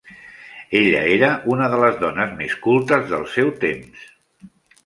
[0.79, 4.13] Ella era una de les dones més cultes del seu temps.